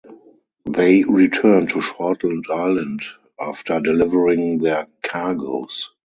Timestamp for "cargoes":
5.03-5.91